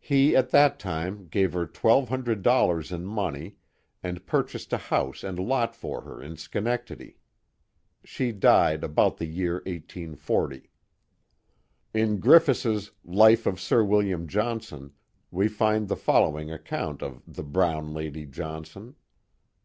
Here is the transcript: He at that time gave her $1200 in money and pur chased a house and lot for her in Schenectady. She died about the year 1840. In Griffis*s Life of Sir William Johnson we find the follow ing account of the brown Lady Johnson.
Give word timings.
He 0.00 0.34
at 0.34 0.50
that 0.50 0.80
time 0.80 1.28
gave 1.28 1.52
her 1.52 1.64
$1200 1.64 2.90
in 2.92 3.06
money 3.06 3.54
and 4.02 4.26
pur 4.26 4.42
chased 4.42 4.72
a 4.72 4.76
house 4.78 5.22
and 5.22 5.38
lot 5.38 5.76
for 5.76 6.00
her 6.00 6.20
in 6.20 6.36
Schenectady. 6.36 7.18
She 8.02 8.32
died 8.32 8.82
about 8.82 9.18
the 9.18 9.26
year 9.28 9.62
1840. 9.66 10.68
In 11.94 12.18
Griffis*s 12.18 12.90
Life 13.04 13.46
of 13.46 13.60
Sir 13.60 13.84
William 13.84 14.26
Johnson 14.26 14.90
we 15.30 15.46
find 15.46 15.86
the 15.86 15.94
follow 15.94 16.36
ing 16.36 16.50
account 16.50 17.00
of 17.00 17.22
the 17.28 17.44
brown 17.44 17.94
Lady 17.94 18.26
Johnson. 18.26 18.96